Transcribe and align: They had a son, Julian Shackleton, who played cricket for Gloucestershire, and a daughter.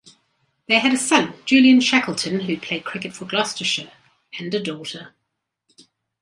They 0.67 0.79
had 0.79 0.93
a 0.93 0.97
son, 0.97 1.35
Julian 1.45 1.79
Shackleton, 1.79 2.39
who 2.39 2.57
played 2.59 2.83
cricket 2.83 3.13
for 3.13 3.25
Gloucestershire, 3.25 3.91
and 4.39 4.51
a 4.51 4.59
daughter. 4.59 5.13